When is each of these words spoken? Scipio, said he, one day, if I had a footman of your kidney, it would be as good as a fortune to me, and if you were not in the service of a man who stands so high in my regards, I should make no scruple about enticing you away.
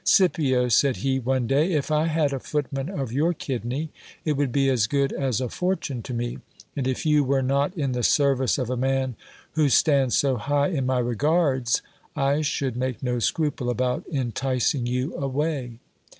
Scipio, 0.03 0.67
said 0.67 0.97
he, 1.05 1.19
one 1.19 1.45
day, 1.45 1.73
if 1.73 1.91
I 1.91 2.07
had 2.07 2.33
a 2.33 2.39
footman 2.39 2.89
of 2.89 3.13
your 3.13 3.35
kidney, 3.35 3.91
it 4.25 4.33
would 4.35 4.51
be 4.51 4.67
as 4.67 4.87
good 4.87 5.13
as 5.13 5.39
a 5.39 5.47
fortune 5.47 6.01
to 6.01 6.11
me, 6.11 6.39
and 6.75 6.87
if 6.87 7.05
you 7.05 7.23
were 7.23 7.43
not 7.43 7.77
in 7.77 7.91
the 7.91 8.01
service 8.01 8.57
of 8.57 8.71
a 8.71 8.75
man 8.75 9.15
who 9.51 9.69
stands 9.69 10.17
so 10.17 10.37
high 10.37 10.69
in 10.69 10.87
my 10.87 10.97
regards, 10.97 11.83
I 12.15 12.41
should 12.41 12.75
make 12.75 13.03
no 13.03 13.19
scruple 13.19 13.69
about 13.69 14.03
enticing 14.11 14.87
you 14.87 15.15
away. 15.15 15.77